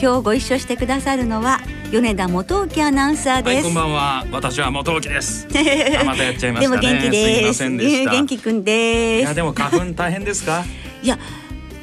[0.00, 1.58] 今日ご一緒してくださるのは
[1.90, 4.26] 米田元沖アナウンサーです、はい、こんばんは。
[4.32, 5.46] 私は元沖です。
[6.00, 6.80] あまたやっちゃいましたね。
[6.80, 8.10] 元気ですすいませんでした。
[8.10, 10.64] 元気くんですいやでも花粉大変ですか？
[11.02, 11.18] いや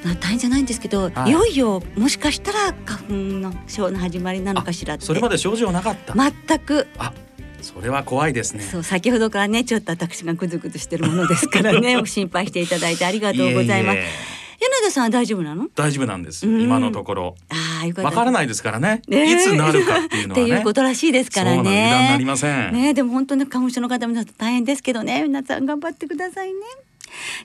[0.03, 6.13] な大変じゃないんですけど、はいい、よいよもしかしたら花粉の症の始まりなのかしらそれまで症状なかった？
[6.13, 7.13] 全くあ、
[7.61, 8.63] それは怖いですね。
[8.69, 15.67] そう先ほどからねちょっと私がグズグズしてるものですからねお 心配していただいてありがとうございますええ米田さんは大丈夫なの？
[15.75, 16.47] 大丈夫なんです。
[16.47, 17.35] うん今のところ。
[17.83, 19.01] ああよかったわからないですからね。
[19.07, 19.33] ね。
[19.33, 20.45] いつなるかっていうのはね。
[20.45, 22.15] っていうことらしいですからね。
[22.17, 22.73] りません。
[22.73, 25.23] ねでも本当に花粉症の方皆さん大変ですけどね。
[25.23, 26.59] 皆さん頑張ってくださいね。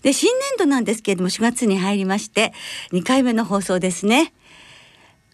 [0.03, 2.55] で新年度なんですけれども4月に入りまして
[2.93, 4.33] 2回目の放送ですね。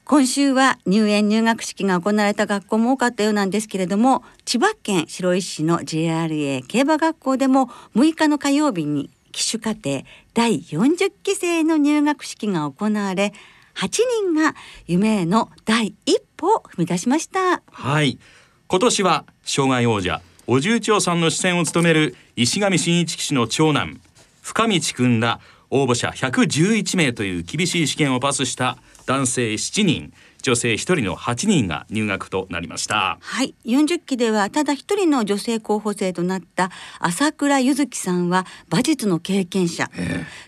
[0.07, 10.03] 今週は入園入学式が行われた学校も多かったようなんですけれども千葉県白石市の JRA 競馬学校でも6日の火曜日に騎手課程
[10.35, 13.33] 第40期生の入学式が行われ
[13.75, 13.89] 8
[14.25, 14.55] 人が
[14.87, 17.63] 夢への第一歩を踏み出しました。
[17.71, 18.19] はい。
[18.67, 24.01] 今年は障害王者お重長さんの視線を務める石上真一騎士の長男
[24.43, 30.13] 深道くんら応募者111名という厳しい試験をパスした男性7人
[30.45, 33.17] 女性1人の8人が入学となりました。
[33.19, 39.91] はい、40期ではただ一人の女性候補生となった朝倉ゆずきさんは馬術の経験者、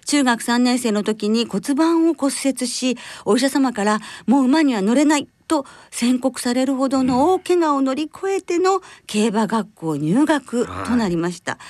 [0.04, 11.52] 中学3年生の時に骨盤を骨折しお医者様からもう馬には乗れないと宣告されるほどの大怪我を乗り越えての競馬学校入学となりました。
[11.52, 11.66] さま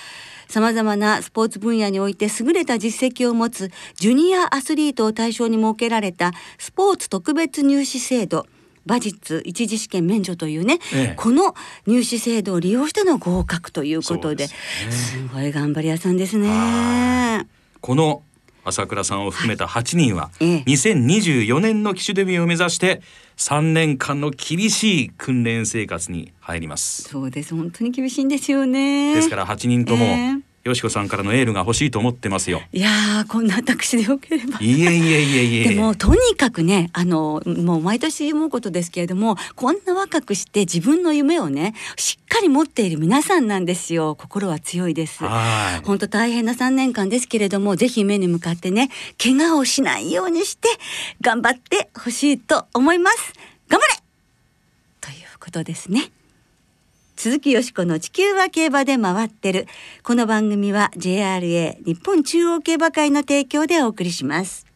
[0.49, 8.47] ざまなスポーツ分野において優れた実績を持つジュニアアスリートを対象に設けられたスポーツ特別入試制度
[8.87, 11.15] 馬術一次試験免除というね、ええ。
[11.17, 11.57] この
[11.87, 15.29] 入試制度を利用しての合格ということでですね。
[15.29, 16.49] すごい頑張り屋さんですね。
[16.49, 17.47] は。
[17.81, 18.23] この
[18.67, 20.65] 朝倉さんを含めた8人はええ。
[20.67, 23.01] 2024年の騎手デビューを目指して
[23.37, 27.05] 3年間の厳しい訓練生活に入ります。
[27.05, 27.55] そうです。
[27.55, 29.15] 本当に厳しいんですよね。
[29.15, 30.09] ですから8人とも、え
[30.43, 32.61] えよしこさんからのエールが欲しいと思ってますよ。
[32.73, 34.59] いやーこんな私でよければ。
[34.61, 35.69] いえいえいえいえ。
[35.69, 45.23] でもとにかくねあのもう毎年思うことですけれどもこんな若くして自分の夢をねしっかり持っている皆さんなんですよ心は強いです。
[45.23, 45.87] はい。
[45.87, 48.91] 本当大変な3年間ですけれどもぜひ目に向かってね
[49.23, 50.69] 怪我をしないようにして
[51.21, 53.33] 頑張ってほしいと思います
[53.69, 54.03] 頑張れ
[55.01, 56.11] ということですね
[57.19, 59.67] 鈴木よしこの地球は競馬で回ってる。
[60.03, 64.67] この番組は JRA 日本中央競馬会の提供でお送りします。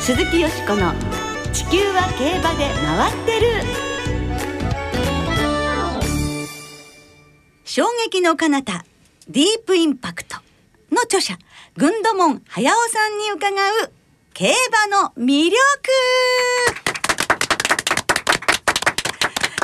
[0.00, 0.92] 鈴木よしこの
[1.54, 3.46] 地球は競馬で回ってる。
[7.64, 8.84] 衝撃の彼方
[9.26, 10.36] ディープインパクト
[10.90, 11.38] の著者
[11.74, 13.92] 軍土門駿さんに伺う
[14.34, 14.52] 競
[14.90, 15.56] 馬の魅力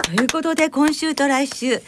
[0.06, 1.82] ということで今週と来週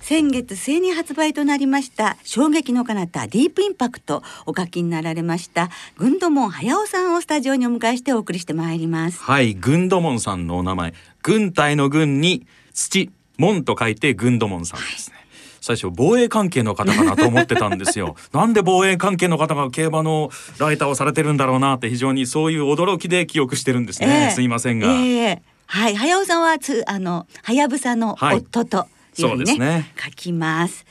[0.00, 15.13] 先月末に発売となりました衝撃の彼方ディープインパクトお書きになられました軍土門駿さんをスタジオにお迎えしてお送りしてまいりますはい、軍土門さんのお名前、軍隊の軍に土、門と書いて軍土門さんですね。
[15.64, 18.16] 最初防衛関係の方かなと思ってたんですよ。
[18.34, 24.26] なんで防衛関係の方が競馬のライターをされてるんだろうなって非常にそういう驚きで記憶してるんですね。
[24.26, 24.92] ええすいませんが。
[24.92, 28.86] ええはい、はやおさんはつ、あの、はやぶさのはい夫と
[29.16, 30.84] いうふうにね、そうですね書きます。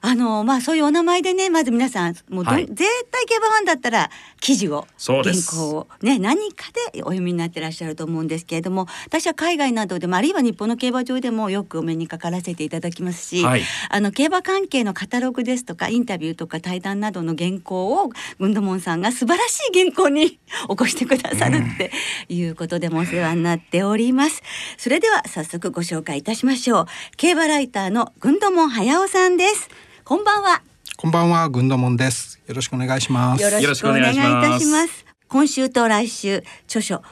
[0.00, 2.76] あの、まあ、そういうお名前でね、まず皆さん、もうど、はい絶
[3.10, 4.10] 対競馬ファンだったら、
[4.40, 20.38] 記事を、原稿を、ね、何かでお読みになってらっしゃると思うんですけれども、私は海外などでも、あるいは日本の競馬場でもよくお目にかからせていただきますし、はいあの、競馬関係のカタログですとか、インタビューとか対談などの原稿を、グンドモンさんが素晴らしい原稿に
[20.68, 21.90] 起こしてくださるって
[22.28, 24.42] いうことでもお世話になっております。
[24.76, 26.86] それでは早速ご紹介いたしましょう。
[27.16, 29.68] 競馬ライターのグンドモン駿さんです。
[30.08, 30.62] こんばんは。
[30.96, 32.40] こんばんは、軍土門です。
[32.46, 33.42] よろしくお願いします。
[33.42, 35.04] よろしくお願いいたします。
[35.26, 37.02] 今週と来週著書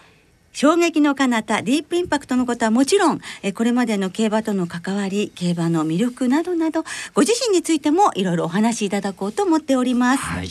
[0.53, 10.49] 衝撃の彼方ディープインパクトのことはもちろんえこれまでの競馬との関わり競馬の魅力などなどご自身についてもいろいろお話しいただこうと思っております、はい。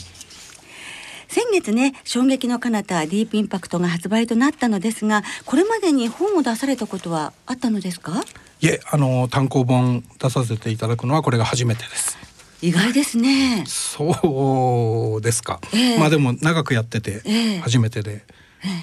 [1.28, 8.22] 先月ね衝撃の彼方ディープインパクトが発売となったのですがこれまでに本を出されたことはあったのですか？
[8.60, 12.18] いえあの単行本出させていただくのはこれが初めてです
[12.64, 13.64] 意外ですね。
[13.66, 15.98] そうですか、ええ。
[15.98, 17.58] まあでも長くやっててええ。
[17.58, 18.24] 初めてで、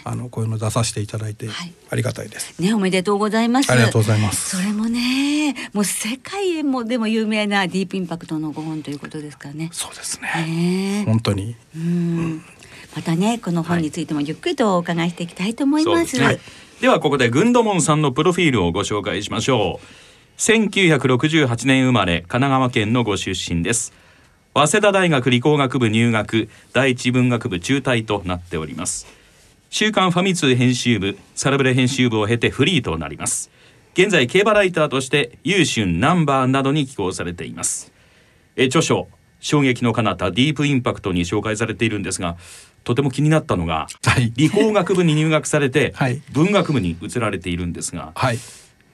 [0.04, 1.74] あのこういうの出させていただいてはい。
[1.90, 3.72] ありがたいです、ねおめでとうございます。
[3.72, 4.56] ありがとうございます。
[4.56, 9.70] それもねもう世界へもでも有名なディープインパクトのご本ということですからね。
[9.74, 11.56] そうですね、ね本当に。
[11.76, 12.44] うん。
[12.96, 15.92] またねこの本についてもゆっくりとお伺いしていきたいと思いま。
[15.94, 16.40] そうですすね。
[16.82, 23.94] ではここでグンドモンさんのプロフィールをご紹介しましょう1968年生まれ神奈川県のご出身です。
[24.54, 29.08] 早稲田大学理工学部入学第一文学部中退となっております。
[29.70, 33.52] 週刊ファミ通編集部サラブレ編集部を経てフリーとなります。
[33.94, 37.92] 現在競馬ライターとして優春ナンバーなどに寄稿されています。
[38.56, 39.08] え著書
[39.40, 42.38] 衝撃の彼方ディープインパクトに紹介されているんですが
[42.84, 44.32] とても気になったのがはい。
[44.36, 46.22] 理工学部に入学されてはい。
[46.32, 48.40] 文学部に移られているんですがはい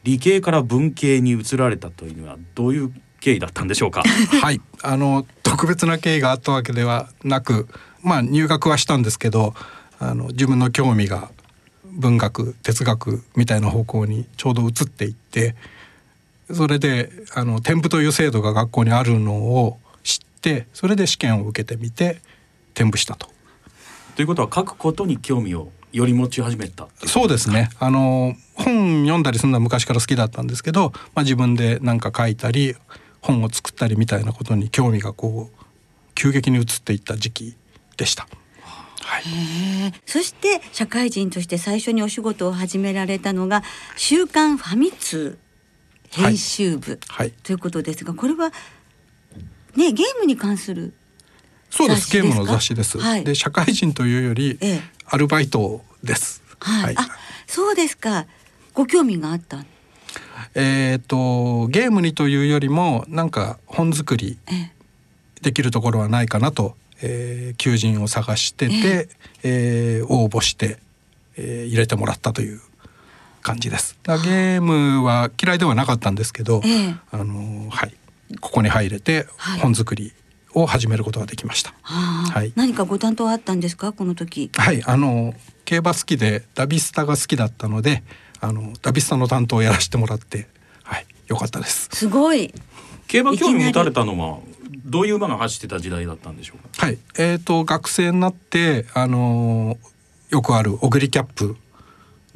[0.08, 4.04] 理系から文系に移られたというのはどういう経緯だったんでしょうか？
[4.42, 7.68] はい、あの特別な経緯があったわけではなく、
[8.02, 9.54] まあ入学はしたんですけど、
[10.00, 11.30] あの自分の興味が
[11.84, 15.56] 文学、哲学みたいな方向にちょうど移っていって、
[16.54, 22.22] それであの添付という制度が学校にあるのを知って、それで試験を受けてみて
[22.74, 23.28] 添付したと。
[24.16, 27.70] ということは書くことに興味をより持ち始めたそうですね。
[27.80, 32.76] あの本読んだりするのは昔から好きだったんですけど、まあ自分で何か書いたり
[33.22, 35.66] 本を作ったりみたいなことに興味がこう
[36.16, 37.56] 急激に移っていった時期
[37.96, 38.28] でした。
[39.02, 39.24] はい。
[40.06, 43.64] そして社会人として最初にお仕事を始められたのが
[43.96, 45.38] 週刊ファミ通
[46.10, 47.32] 編集部、はい。
[47.32, 48.52] ということですがこれは
[49.76, 50.94] ねゲームに関する
[51.70, 52.12] そうです。
[52.12, 52.98] ゲームの雑誌です。
[52.98, 56.42] はいで社会人というよりええアルバイトです。
[56.60, 57.08] はい、あ
[57.48, 58.26] そうですか。
[58.74, 59.66] ご興味があった？
[60.56, 64.72] えっ、とゲームにというよりもなんか本作りええ。
[65.42, 69.10] できるところはないかなと、えー求人を探してて、
[69.44, 70.80] えー応募して、
[71.38, 72.60] えー入れてもらったという
[73.42, 73.98] 感じです。
[74.06, 76.96] ゲームは嫌いではなかったんですけど、ええ。
[77.12, 77.94] あのーはい。
[78.42, 79.60] ここに入れてはい。
[79.62, 80.12] 本作り
[80.62, 81.74] を始めることができました。
[81.82, 82.52] はい。
[82.56, 83.94] 何かご担当あったんですか？
[83.94, 84.50] この時。
[84.56, 85.34] はい、あの
[85.66, 88.04] 競馬好きでダビスタが好きだったので、
[88.40, 90.48] あのダビスタの担当をやらせてもらって、
[90.84, 91.90] はい、よかったです。
[91.94, 92.54] すごい。
[93.08, 94.40] 競馬興味持たれたのは
[94.86, 96.86] どういう馬が走ってた時代だったんでしょうか？
[96.86, 99.78] はい、えっ、と学生になって、あの
[100.30, 101.56] よくあるオグリキャップ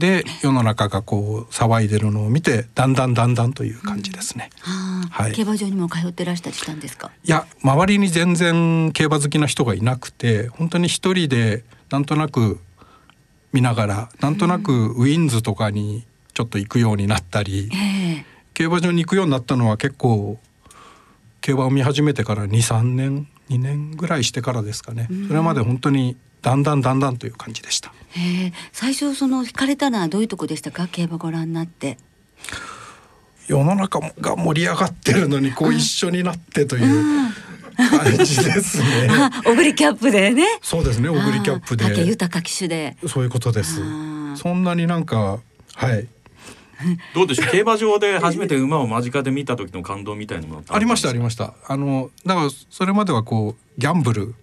[0.01, 4.49] で世の中がこう騒いでるのを見て、だんだんだんだんという感じですね。
[4.65, 5.31] ああ、はい。
[5.31, 7.11] 競馬場にも通ってらしたりしたんですか？
[7.23, 12.59] いや周りに全然競馬好きな人がいなくて本当に一人でなんとなく
[13.53, 18.25] 見ながらなんとなくウィンズとかにちょっと行くようになったり、ええ。
[18.53, 20.37] 競馬場に行くようになったのは結構
[21.39, 27.93] 競馬を見始めてから23年2年ぐらいしてからですかね、それまで本当にだんだんだんだんという感じでした
[28.71, 30.87] 最初その惹かれたのはどういうとこでしたか？
[30.87, 31.97] 競馬ご覧になって。
[33.47, 37.31] 世の中が盛り上がってるのにこう一緒になってという
[37.75, 39.07] 感じですね。
[39.11, 40.45] あオグリキャップでね。
[40.61, 42.05] そうですねオグリキャップで。
[42.05, 42.95] 豊騎手で。
[43.07, 43.81] そういうことです。
[44.35, 45.39] そんなになんか
[45.75, 46.07] はい。
[47.13, 47.51] どうでしょう？
[47.51, 51.53] 競馬場で初めて馬を間近で見た時の感動みたいなものありましたありまました。
[51.67, 54.33] あのだからそれまではこうギャンブル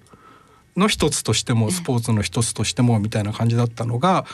[0.78, 4.24] の一つとしてもスポーツの一つとしてもみたいな感じだったのが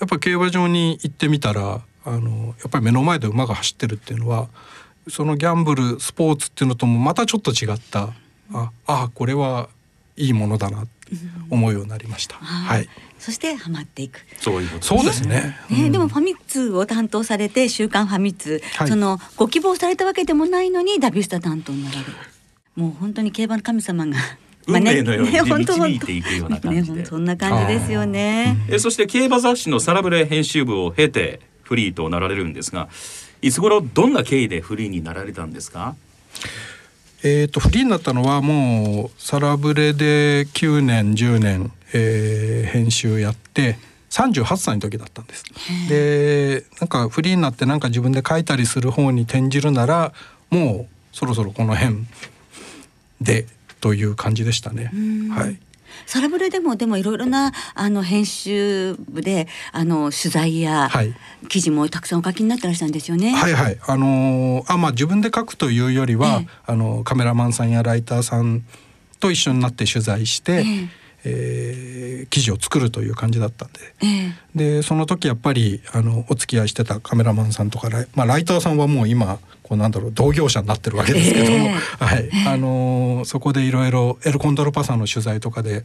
[0.00, 4.48] やっぱ競馬場に行ってみたらあのやっぱり目の前で馬が走ってるっていうのは
[5.08, 8.10] そのギャンブルスポーツっていうのともまたちょっと違った
[8.52, 9.68] ああこれは
[10.16, 11.02] いいものだなって
[11.50, 12.36] 思うようになりました。
[12.36, 14.20] はい、そしてハマっていく。
[14.38, 15.56] そういうことそうですね。
[15.70, 15.92] ね、うん。
[15.92, 18.88] でもファミ通を担当されて週刊ファミ通、はい。
[18.88, 22.12] そのご希望されたわけでもないのにダビスタ担当になられる。
[22.76, 24.16] もう本当に競馬の神様が
[24.66, 26.98] 運命のようにね本当導いていくような感じで。
[27.00, 28.56] ねそんな感じですよね。
[28.68, 32.88] えそして競馬雑誌のサラブレ編集部を経てフリーとなられるんですが
[33.40, 35.96] いつ頃どんな経緯でフリーになられたんですか？
[37.24, 43.78] えー、とフリーになったのはもうサラブレで9年10年、えー編集やって
[44.10, 45.44] 38歳の時だったんです。
[45.88, 50.12] でなんかフリーになってなんか自分で書いたりする方に転じるなら
[50.50, 52.04] もうそろそろこの辺
[53.20, 53.46] で
[53.82, 54.90] という感じでしたね。
[55.30, 55.58] はい、
[56.06, 61.12] サラブレでもでもいろいろなあの編集部であの取材やはい。
[61.48, 63.32] 記事もたくさんお書きになってらしたんですよね。
[63.32, 63.78] はいはい。
[63.86, 66.48] あのーあまあ自分で書くというよりは、ええ。
[66.66, 68.64] あのカメラマンさんやライターさん
[69.18, 73.80] と一緒になって取材して、ええー記事を作るという感じだったんで。
[74.02, 81.74] ええでその時やっぱりあのお付き合いしてたカメラマンさんとかライ,、まあ、ライターさんはもう今こうなんだろう同業者になってるわけですけども、ええ
[82.04, 85.84] はいあのーそこでいろいろエルコンドルパサの取材とかで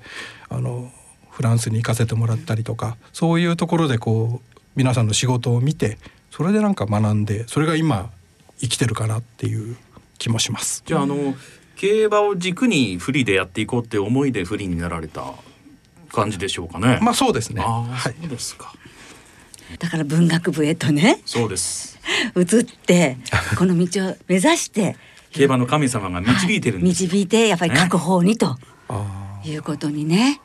[0.49, 0.91] あの
[1.29, 5.97] フランスに行かせてもらったりとかそういうところでこう皆さんの仕事を見て
[6.31, 8.09] それでなんか学んでそれが今
[8.59, 9.77] 生きてるかなっていう
[10.17, 10.83] 気もします。
[10.85, 11.35] じゃああの
[11.75, 15.33] 競馬を軸にフリーでやっていこうって思いでフリーになられた
[16.11, 16.99] 感じでしょうかね。
[17.01, 17.61] まあそうですね。
[17.61, 18.15] はい。
[18.21, 18.73] そうですか。
[19.79, 21.99] だから文学部へとねそうです。
[22.35, 23.17] 移って
[23.57, 24.95] この道を目指して
[25.31, 27.03] 競馬の神様が導いてるんです。
[27.03, 30.39] はい導いてやっぱり書く方にとあいうことにね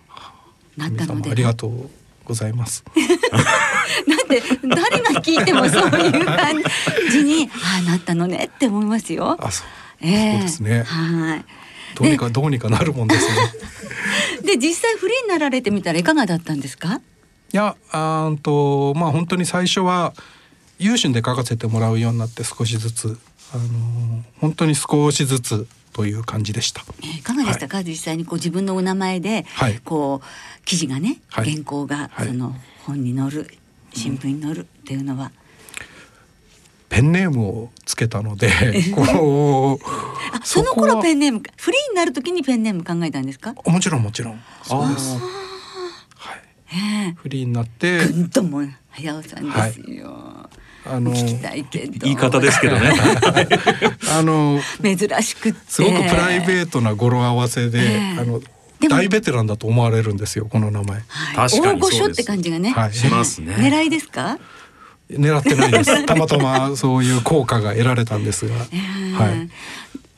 [0.77, 1.91] なあ、ったのでありがとう
[2.25, 2.85] ございます。
[4.07, 6.63] なんで誰が聞いてもそういう感
[7.11, 9.37] じにああなったのねって思いますよ。
[9.41, 9.67] あ、そう。
[10.01, 11.45] ええそうですねはい。
[11.95, 13.35] どうにかどうにかなるもんですね。
[14.47, 17.01] で実際フリーになられてみたらいかがだったんですか？
[17.53, 20.15] いやあとまあ本当に最初は
[20.79, 23.19] 有心で書かせてもらうようになって少しずつ
[23.55, 26.83] あのー本当に少しずつという感じでした。
[27.03, 29.79] えーいかがでしたか、実際にこう自分のお名前で、はい。
[29.85, 31.51] こう記事がね、はい。
[31.53, 32.29] 原稿がはい。
[32.29, 32.57] その
[32.87, 33.55] 本に載る
[33.95, 35.31] 新聞に載るっていうのは、
[36.93, 38.51] ペンネームをつけたので
[38.95, 39.85] こう
[40.37, 43.55] あその頃ペンンネームフリーになる時にペンネーム考えたんですか？
[43.65, 45.17] もちろんもちろんそうです。
[45.17, 46.41] あはい。
[46.75, 50.51] ええフリーになってぐんとも早尾さんですよ。
[50.85, 52.93] あの聞きたいけど言い方ですけどね。
[54.13, 58.41] あの珍しくってすごくプライベートな語呂合わせで、ええあの
[58.81, 60.97] でも大ベテランだと思われるんですよこの名前。
[61.07, 64.39] はい、確かに大御所っそうですて感じがね、はいしますね狙いですか？
[65.19, 66.05] 狙ってないです。
[66.07, 69.13] たまたまそういう効果が得られたんですが、ええ。
[69.13, 69.51] はい。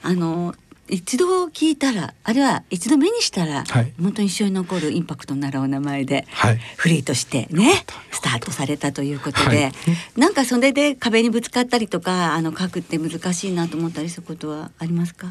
[0.03, 0.55] あの
[0.87, 3.93] 一度聞いたらあるいは一度目にしたら、はい。
[4.01, 6.61] 本当に一生に残るインパクトのなるお名前で、はい。
[6.77, 9.73] フリーとしてねスタートされたということで、はい。
[10.17, 15.29] なんかそれで壁にぶつかったりとかあの書くって難しいなと思ったりすることはありますか？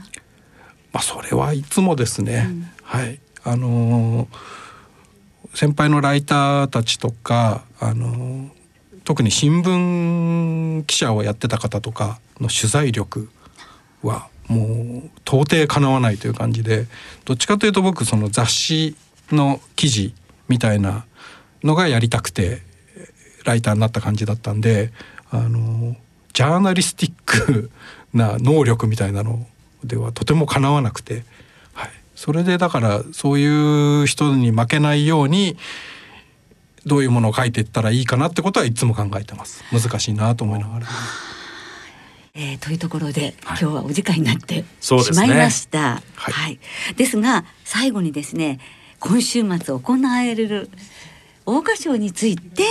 [0.91, 2.49] まあそれはいつもですね。
[2.81, 3.19] はい。
[3.43, 4.37] あのー
[5.55, 8.49] 先輩のライターたちとか、あのー
[9.03, 13.29] 特に新聞記者をやってた方とかの取材力
[14.01, 16.87] はもう到底かなわないという感じで
[17.25, 18.95] どっちかというと僕その雑誌
[19.31, 20.13] の記事
[20.47, 21.05] みたいな
[21.63, 22.61] のがやりたくて
[23.45, 24.91] ライターになった感じだったんで
[25.31, 25.95] あの
[26.33, 27.71] ジャーナリスティック
[28.13, 29.45] な能力みたいなの
[29.83, 31.23] ではとてもかなわなくて、
[31.73, 35.57] はい、それでだからそういう人に負けないように
[36.85, 40.87] どういうものを書いていったらいいかなってことはいつも考えてます難しいなと思いながら。
[42.35, 46.01] えーというところで、はい今日はお時間になってしまいました。
[46.15, 46.59] はい
[46.97, 48.59] ですが最後にですね
[48.99, 50.69] 今週末行われる
[51.45, 52.63] 桜花賞について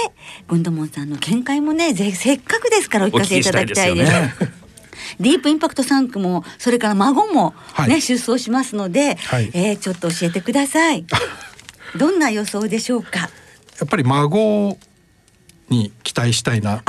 [0.49, 4.13] ゴンドモンさんの見解もねぜせっかくですからお聞かせいただきたいです。
[5.21, 11.05] ディープインパクト3区もそれから孫もね、はい出走しますので、はいえーちょっと教えてください。
[11.97, 13.31] どんな予想でしょうか？
[13.79, 14.79] やっぱり孫
[15.69, 16.83] に期待したいな。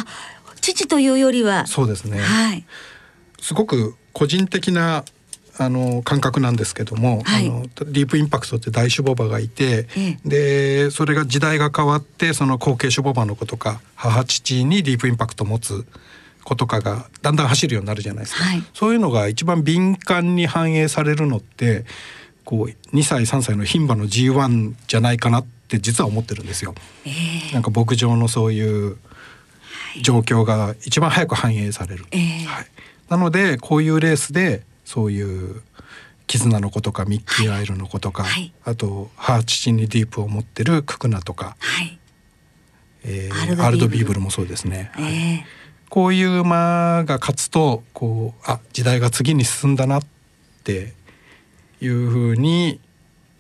[0.62, 2.66] 父というよりは、そうですね、はい。
[3.42, 5.04] すごく個人的な
[5.58, 7.48] あの感覚なんですけども、はい。
[7.48, 15.86] あのディープインパクトって大種牡馬がいて、えでそれが時代が変わってその後継種牡馬の子とか母父にディープインパクトを持つ
[16.44, 18.64] 子とかがだんだん走るようになるじゃないですか、はい。
[18.74, 21.86] そういうのが一番敏感に反映されるのって
[22.46, 26.74] こう2歳3歳の牝馬の G1 じゃないかなって実は思ってるんですよ。
[27.06, 28.98] えーなんか牧場のそういう
[30.02, 32.06] 状況が一番早く反映される。
[32.12, 32.68] ええはい、
[33.10, 35.62] なのでこういうレースでそういう
[36.28, 42.00] 絆の子とかミッキーアイルの子とか、はいあと母父にディープを持ってるククナとか、はい。
[43.04, 44.92] えーアルドビーブルアルドビーブルもそうですね。
[44.98, 45.44] えはいー
[45.90, 50.04] こういう馬が勝つとこうあ時代が次に進んだなっ
[50.64, 50.94] て
[51.82, 52.80] いうふうに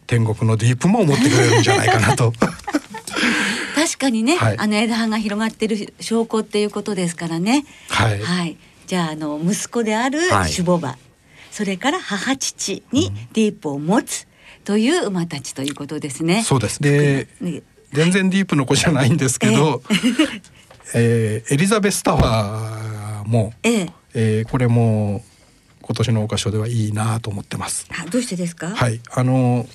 [0.07, 2.33] 天国のディープも思ってくれるんじゃないかなと。
[3.75, 7.65] 確かにね、はいあの枝葉が広がってる証拠っていうことですからね。
[7.89, 8.57] はい、はい。
[8.87, 10.97] じゃああの息子であるはいシュボバ、
[11.51, 14.27] それから母父にディープを持つ
[14.63, 16.43] という馬たちということですね。
[16.43, 19.81] そうですでね全然ディープの子じゃないんですけど、
[20.93, 23.89] えーエリザベスタワーも、ええ。
[24.13, 25.23] えーこれも
[25.81, 27.85] 今年の桜花賞ではいいなと思ってます。
[27.91, 28.69] あどうしてですか？
[28.69, 29.67] はい、あの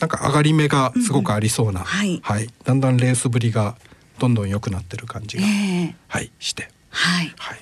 [0.00, 2.20] なんか上がり目がすごくありそうな、んはい。
[2.64, 3.76] だんだんレースぶりが
[4.18, 7.32] どんどん良くなってる感じえが、えはいして、はい。
[7.36, 7.58] はい、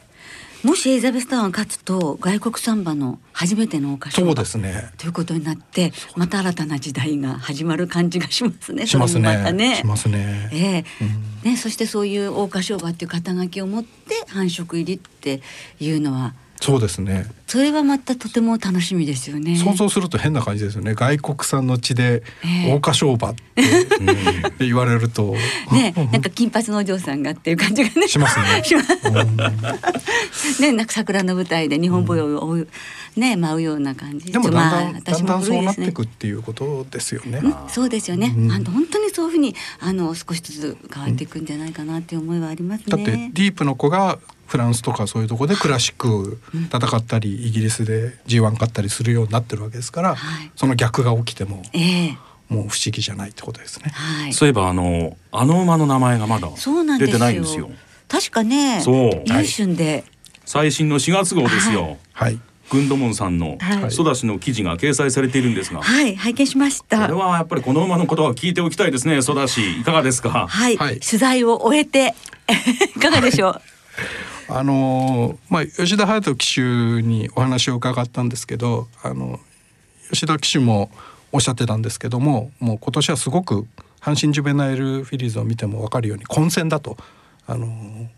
[0.67, 4.91] もしエリザベスタワーが勝つと外国サンバの初めての桜花賞そう馬ですね。
[4.99, 8.87] ということになってまた新たな時代が始まる感じがしますね。
[8.87, 9.77] しますそれもまたね。
[9.77, 10.51] しますね。
[10.53, 10.85] え
[11.45, 11.49] え。
[11.49, 15.41] ねそしてそういう桜花賞馬っていう肩書きを持って繁殖入りって
[15.81, 17.27] いうのはそうですね。
[17.47, 19.57] それはまたとても楽しみですよね。
[19.57, 20.95] 想像すると変な感じですよね。
[20.95, 22.71] 外国産の地でええ。
[22.73, 23.45] 桜花賞馬 って
[24.61, 25.35] 言われると。
[25.73, 28.09] ねなんか金髪のお嬢さんがっていう感じがね。
[28.09, 28.63] しますね。
[30.61, 32.69] ねなんか桜の舞台で日本舞踊を追う、
[33.17, 34.33] ね舞うような感じ。
[34.33, 35.87] でもだんだん、だ私もんだんそう古いですね。
[35.87, 37.41] なっていくっていうことですよね。
[37.43, 38.53] うんそうですよね、うん。
[38.53, 42.85] あの本当にそういうふうにあの少しずつ変わっていくんじゃないかなっていう思いはありますね。
[42.89, 46.41] だってディープの子がフランスとかそういうところでクラシック
[46.73, 50.51] 戦ったりイギリスで G1 勝ったりするようになってるわけですから、はい。
[50.57, 52.19] その逆が起きてもええ。
[52.49, 53.91] もう不思議じゃないってことですね。
[53.93, 54.33] はい。
[54.33, 57.19] そういえばあのあの馬の名前がまだ出そうなんですよ。
[57.19, 57.71] てないんですよ。
[58.09, 59.23] 確かね、そう。
[59.27, 60.05] 優春で、
[60.45, 62.39] 最新の4月号ですよ、はい。
[62.71, 63.91] グンドモンさんのはい。
[63.91, 67.01] ソダシの記事が掲載されているんですが、はい、拝見しました。
[67.09, 67.15] これ。
[67.15, 69.81] はやっぱりこの馬のことは聞いておきたいですねソダシ。
[69.81, 70.47] いかがですか？
[70.49, 71.01] はい、はい。
[71.01, 72.15] 取材を終えて
[72.97, 73.63] いかがでしょう？
[74.49, 76.61] あのーまあ吉田隼人騎手
[77.03, 79.41] にお話を伺ったんですけど、あの
[80.11, 80.91] 吉田騎手も
[81.33, 83.67] おっしゃってたんですけども、もう今年はすごく
[84.01, 86.97] 阪神ジュベナイルフィリーズを見ても分かるように混戦だと。
[87.47, 88.09] あのー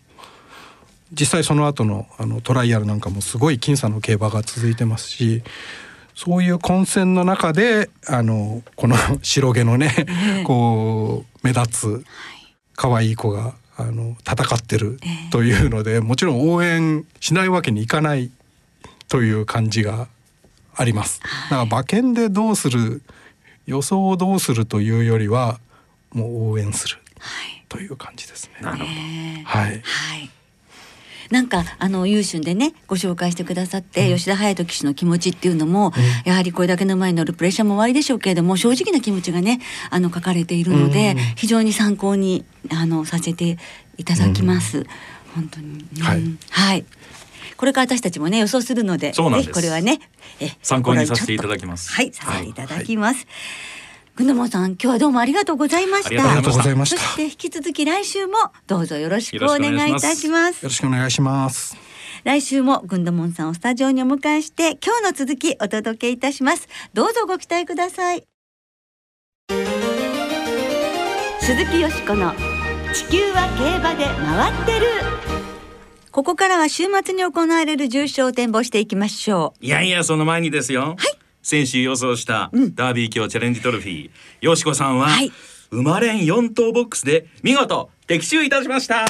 [1.10, 5.42] 実際その後のあのトライアルなんかもすごい僅差の競馬が続いてますし
[6.14, 10.06] そういう混戦の中であのこの白毛のね、
[10.44, 12.04] こう目立つ
[12.76, 14.98] 可愛い子があの戦ってる
[15.30, 18.30] というので、もちろん応援しないわけにいかない
[19.08, 20.08] という感じが
[20.74, 21.20] あります。
[21.20, 23.02] だから馬券でどうする
[23.66, 25.60] 予想をどうするというよりは
[26.12, 26.96] もう応援する
[27.68, 28.54] という感じですね。
[28.62, 28.94] なるほどえ
[29.40, 29.70] えはい。
[29.70, 30.30] はい。
[31.30, 35.92] なんかあの優春でねご紹介してくださって、吉田隼人騎手の気持ちっていうのも、
[36.24, 39.60] やはりこれだけの前に乗るプレッシャーもおありでしょうけれども正直な気持ちがね
[39.90, 41.18] あの書かれているので、うん。
[41.36, 43.58] 非常に参考にあのさせて
[43.96, 44.84] いただきます。
[45.34, 46.02] 本当に、うん。
[46.02, 46.22] はい。
[46.50, 46.84] はい。
[47.56, 50.00] これから私たちもね予想するので、ぜひこれはね
[50.40, 51.92] え参考にさせていただきます。
[51.92, 53.26] はい、させていただきます。
[54.18, 56.08] ぐんどもんさん今日はどうもありがとうございました。
[56.08, 56.96] ありがとうございました。
[57.00, 58.32] そして引き続き来週も
[58.66, 60.64] どうぞよろしくお願いいたします。
[60.64, 61.76] よろしくお願いします。
[62.24, 66.66] 来週もぐんどもんさんをスタジオにお迎えして今日の続きお届けいたします。
[66.94, 68.24] どうぞご期待ください。
[71.40, 72.32] 鈴木よしこの
[72.92, 75.28] 地球は競馬で回ってる。
[76.10, 80.96] ここからは週末に行われる重賞を展望していきましょいやいやその前にですよ、
[81.48, 84.10] 先週予想したダービー卿チャレンジトロフィー、
[84.42, 85.32] よしこさんは、はい。
[85.70, 89.06] 生まれん4等ボックスで見事的中いたしました。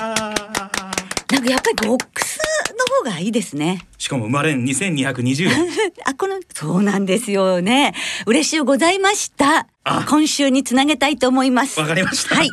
[0.84, 0.87] う
[1.30, 2.38] なんかやっぱりボックス
[2.78, 3.86] の方がいいですね。
[3.98, 5.68] しかも生まれん2220円
[6.06, 7.94] あこのそうなんですよね。
[8.26, 9.66] 嬉しいございました。
[9.84, 10.06] あ。
[10.08, 11.78] 今週につなげたいと思います。
[11.80, 12.36] わかりました。
[12.36, 12.50] はい。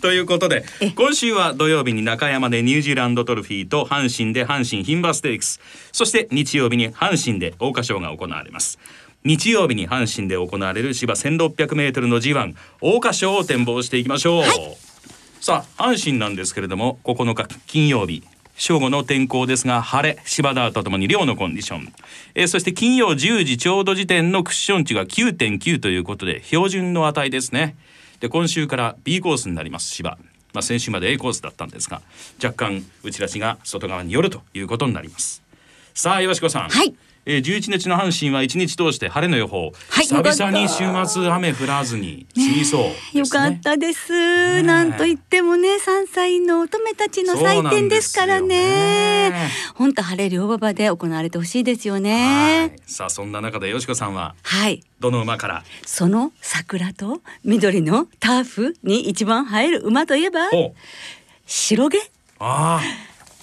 [0.00, 0.90] ということでえ。
[0.90, 5.60] 今週は土曜日に中山でニュージーランドトロフィーと阪神で阪神牝馬ステークス。
[5.92, 8.80] そして日曜日に阪神で桜花賞が行われます。
[9.24, 14.85] 日曜日に阪神で行われる芝 1600m の G1 桜花賞を展望していきましょう。
[15.46, 18.24] さあ阪神なんですけれども9日金曜日
[18.56, 21.92] 正午の天候ですが晴れ芝ダートともに量のコンディション、
[22.34, 27.76] えーそして金曜10時ちょうど時点のクッション値が9.9ということで標準の値ですね。
[28.18, 30.18] で今週から B コースになります芝。
[30.52, 32.02] まあ先週まで A コースだったんですが
[32.42, 35.44] 若干打ち出しが外側によるということになります。
[35.94, 36.70] さあよしこさん。
[36.70, 36.92] はい。
[37.28, 43.20] えー、11日の阪神は一日通して晴れの予報、はい久々に週末雨降らずに済みそうですね。
[43.20, 44.62] よかったです。
[44.62, 49.50] なんと言ってもね、3歳の乙女たちの祭典ですからね。
[49.74, 52.76] 本当晴れる大馬場で行われてほしいですよはね。
[52.76, 52.80] い。
[52.86, 54.84] さあそんな中でよしこさんははい。
[55.00, 55.64] どの馬から？
[55.84, 60.74] その桜と緑のターフに一番映える馬といえばお
[61.44, 61.98] 白毛。
[62.38, 62.80] あ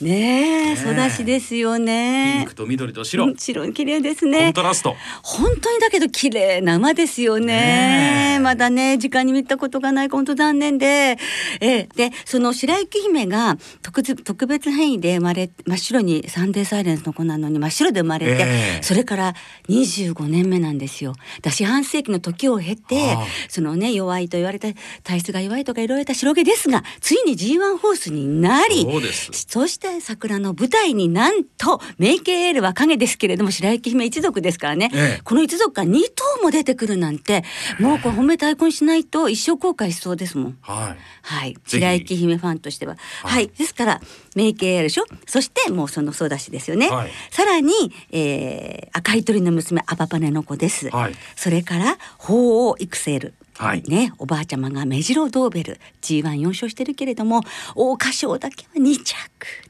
[0.04, 2.56] ねえ、育ちですよあピねンク。
[2.56, 4.54] と緑と白、うん白い綺麗ですコンね。
[4.54, 7.46] トラスト本当にだけど綺麗な馬ですよね。
[7.46, 11.18] ねえまだね時間に見たことがない本当残念で、
[11.62, 19.34] ええでその白雪姫が特別特別変異で生まれ真っ白にサンデーサイレンスの子なのに真っ白で生まれて、ええそれから
[19.70, 21.14] 25年目なんですよ。
[21.42, 24.68] だ四半世紀の時を経て、はあそのね弱いと言われた
[25.04, 35.22] 体質が弱いとかいろいろた白毛ですがついに G1 ホースになりそうですそして桜の舞台になんとメイエールは影ですけれども白雪姫一族ですからね、ええ。
[35.24, 37.44] この一族が2頭も出てくるなんて
[37.80, 40.58] もうこれ褒め太鼓にしないと一生後悔しそうですもん。
[40.62, 40.98] はい。
[41.22, 43.46] はい、白雪姫ファンとしては、ははい。
[43.46, 44.02] い、ですから
[44.36, 47.12] メイケールでしょそしてもうそのソダシですよね、はい。
[47.32, 47.74] さらに、
[48.12, 51.16] えー、赤い鳥の娘アパパネの子です、はい。
[51.36, 53.84] それから鳳凰イクセルはい。
[53.84, 57.42] ね、おばあちゃまがメジロドーベル G14 勝してるけれども
[57.76, 59.16] 桜花賞だけは2着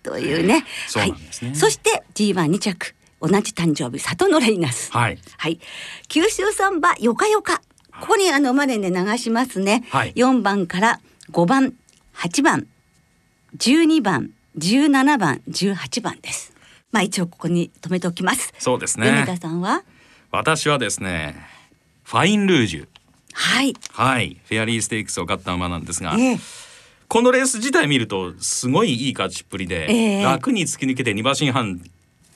[0.01, 1.49] というね、そうなんですね。
[1.49, 4.91] はい、そして G12 着同じ誕生日サトノレイナス。
[4.91, 5.19] はい。
[5.37, 5.59] はい、
[6.07, 7.61] 九州産馬よかよか。
[7.99, 10.13] ここにあの生まれね流しますね、はい。
[10.13, 10.99] 4番から
[11.31, 11.73] 5番
[12.15, 12.67] 8番
[13.57, 16.53] 12番17番18番です。
[16.91, 18.53] まあ一応ここに止めておきます。
[18.59, 19.83] そうです米田ねさんは？
[20.31, 21.35] 私はですね
[22.03, 22.87] ファインルージュ
[23.33, 24.37] はい、はい。
[24.45, 26.39] フェアリーステークスを勝った馬なんですが、ええ。
[27.07, 30.23] このレース自体見るとすごいいい勝ちっぷりで、ええ。
[30.23, 31.81] 楽に突き抜けて2馬身半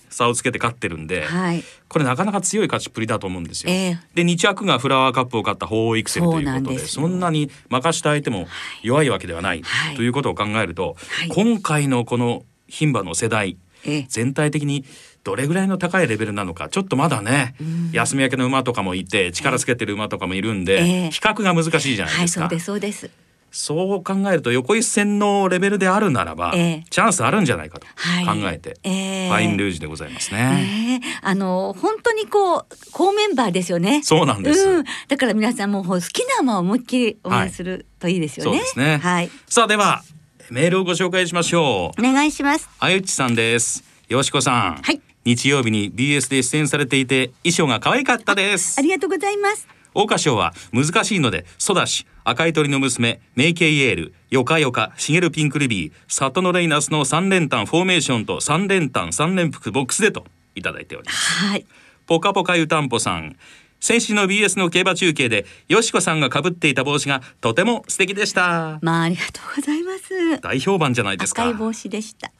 [0.09, 1.63] 差をつけて勝ってるんで、はい。
[1.87, 3.71] これなかなか強い勝ちっぷりだと思うんですよ。
[3.71, 3.99] ええ。
[4.15, 7.01] で2着がフラワーカップを勝った鳳凰イクセルということでそんですよ。
[7.03, 8.47] そんなに任した相手も
[8.83, 9.95] 弱いわけではない、はい。
[9.95, 11.29] ということを考えると、はい。
[11.29, 14.05] 今回のこの牝馬の世代ええ。
[14.09, 14.85] 全体的に
[15.27, 17.53] どれぐらいの高いレベルなのかちょっとまだね、
[17.91, 22.45] 休み明けの馬とかもいて力つけてる馬とかもいるんで、ええ比較が難しいじゃないですか。
[22.45, 30.39] はいそうですそうですそう考えると横一線のレベルであるならば、ええチャンスあるんじゃないかとはい考えて、ええファインルージュでございますね。
[30.39, 34.03] ねえあの本当にこう好メンバーですよね。
[34.03, 38.51] そうなんですうん、だから皆さんも好きな馬を思いっきり応援するといいですよね。
[38.51, 38.97] そうですね。
[38.97, 39.29] はい。
[39.49, 40.03] さあでは
[40.51, 41.99] メールをご紹介しましょう。
[41.99, 42.69] お願いします。
[42.79, 43.83] あゆちさんです。
[44.07, 44.81] よしこさん。
[44.81, 48.81] はい日曜日に BS で出演されていて衣装が可愛かったですあ。
[48.81, 49.67] りがとうございます。
[49.93, 60.23] 桜花賞は難しいのでソダシ赤い鳥の娘メイケイエールヨカヨカシゲルピンクルビーサトノレイナスの3連単フォーメーションと3連単3連複ボックスでと
[60.55, 61.65] いただいておりますはい。
[62.05, 63.35] ポカポカ湯たんぽさん
[63.81, 70.39] 先週の BS の競馬中継でよしこさんが被っていた帽子がとても素敵でしたまあありがとうございます。
[70.39, 72.31] 大評判じゃないですか赤い帽子でした。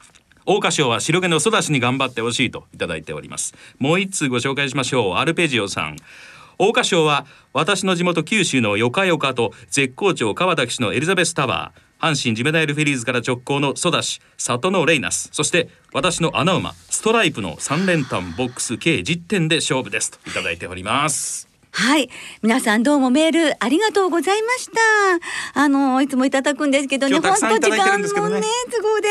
[0.48, 3.54] 桜花賞は白毛のソダシに頑張ってほしいといただいております。
[3.80, 5.16] もう一通ご紹介しましょう。
[5.16, 5.98] アルペジオさん。
[6.58, 11.88] 桜花賞は私の地元九州のヨカヨカと絶好調川田騎手のエリザベスタワー。
[12.00, 15.30] 阪神ジメダイルフェリーズから直行のソダシ里のレイナス。
[15.34, 20.12] そして私の穴馬ストライプの3連単ボックス計10点で勝負です。
[20.12, 21.47] といただいております。
[21.78, 22.10] はい。
[22.42, 24.68] 皆さんどうもメールありがとうございまし
[25.54, 25.62] た。
[25.62, 29.10] あの、いつもいただくんですけどね、本当時間んですけどね都合で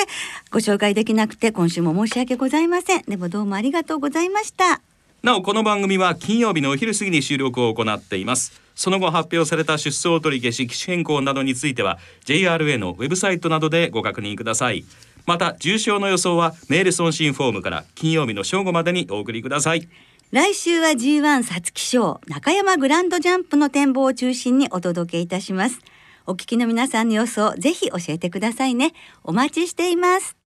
[0.51, 3.03] ご紹介できなくて、今週も申し訳ございません。
[3.03, 4.81] でもどうもありがとうございました。
[5.23, 14.85] なおこの番組は金曜日のお昼過ぎに収録を行っていますその後発表された出走取り消し機種変更などについては JRA のウェブサイトなどでご確認ください
[15.27, 19.89] また重賞の予想はメール送信フォームから金曜日の正午までにお送りください
[20.33, 25.79] 来週は G1 皐月賞中山グランドジャンプの展望を中心にお届けいたします。
[26.27, 28.93] お聞きの皆さんの予想ぜひ教えてくださいね。
[29.23, 30.46] お待ちしています。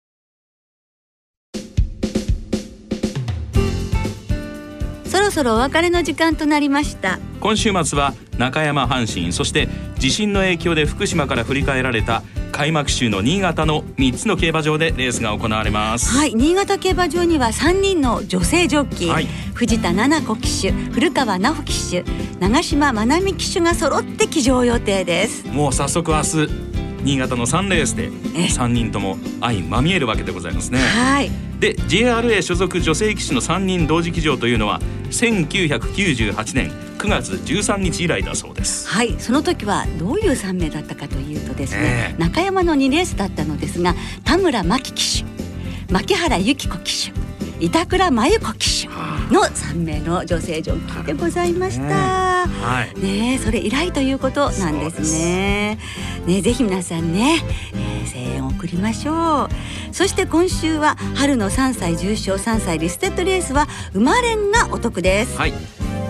[5.20, 7.18] ろそろお別れの時間となりました。
[7.40, 16.10] 今週末は中山阪神そして地震の影響で福島から振り返られた開幕週の新潟の3つの競馬場でレースが行われます。
[16.14, 19.26] はい新潟競馬場には3人の女性ジョッキー、はい。
[19.54, 22.04] 藤田七子騎手古川奈穂騎手
[22.38, 25.46] 長島真奈美騎手が揃って騎乗予定です。
[25.48, 26.69] もう早速明日
[27.02, 30.78] 新潟の3レースでえ3人とも相まみえるわけでございますね。
[30.78, 31.30] はい。
[31.58, 38.88] で JRA 所属女性騎手の3人同時騎乗というのは1998年9月13日以来だそうです。
[38.88, 39.14] はい。
[39.18, 42.20] その時はどういう3名だったかというとですね、ええ。
[42.20, 47.29] 中山の2レースだったのですが田村真希騎手牧原由紀子騎手
[47.60, 52.46] 板倉真由子騎手の3名の女性ジョッキーでございました。
[52.46, 55.78] はいねえそれ以来ということなんですね。
[56.26, 57.42] ねえぜひ皆さんね、
[57.74, 59.48] えー声援を送りましょう。
[59.94, 65.36] そして今週は春の3歳重賞3歳リステッドレースは生まれんがお得です。
[65.36, 65.52] はい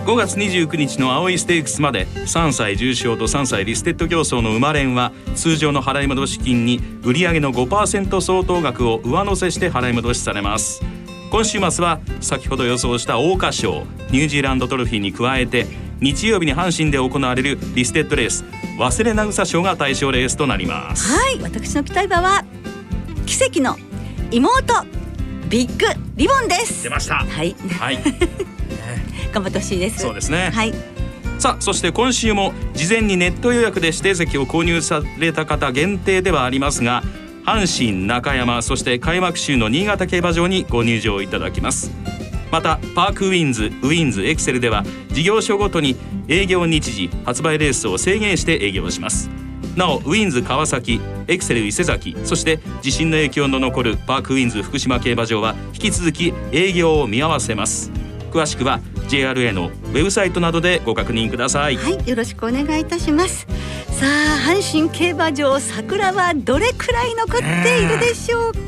[0.05, 10.81] 5月29日の青いステークスまで3歳重賞と3歳リステッド競争の生まれんは通常の払い戻し金に売上の5%相当額を上乗せして払い戻しされます
[11.31, 15.65] 今週末は先ほど予想した桜花賞ニュージーランドトロフィーに加えて
[16.01, 18.43] 日曜日に阪神で行われるリステッドレース
[18.77, 22.43] 忘れなぐさ賞が対象レースとなりますはい、私の期待馬は
[23.25, 23.77] 奇跡の
[24.29, 24.73] 妹
[25.49, 25.85] ビッグ
[26.17, 26.83] リボンです。
[26.83, 26.89] 出。
[26.89, 27.15] ました。
[27.15, 27.99] はい、はい。
[29.33, 29.99] 頑張ってほしいです。
[29.99, 30.49] そうですね。
[30.53, 30.73] はい、
[31.39, 37.03] さあそして今週も事前にネット予約で指定席を購入された方限定ではありますが
[37.45, 41.91] 阪神中山そして開幕週の新潟競馬場にご入場いただきます。
[42.51, 45.95] またパークウィンズウィンズエクセルでは事業所ごとに
[46.27, 49.29] 営業日時発売レースを制限して営業します。
[49.75, 57.91] なおウィンズ川崎エクセル伊勢崎そして地震の影響の残るパークウィンズ福島競馬場は引き続き営業を見合わせます。
[58.31, 58.79] 詳しくは
[59.11, 61.75] JRA のウェブサイトなどでご確認ください。
[61.75, 63.45] はいよろしくお願いいたします。
[63.89, 68.59] さあ阪神競馬場桜はどれくらい残っているでしょうか、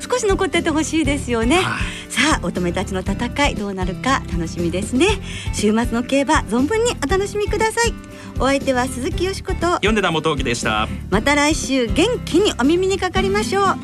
[0.00, 1.60] 少し残っててほしいですよね、
[2.08, 5.06] さあ乙女たちの戦いどうなるか楽しみですね。
[5.52, 7.92] 週末の競馬存分にお楽しみください。
[8.38, 9.66] お相手は鈴木よしこと。
[9.74, 10.88] 読んでた元木でした。
[11.10, 13.76] また来週元気にお耳にかかりましょう。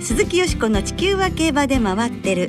[0.00, 2.48] 鈴木よしこの地球は競馬で回ってる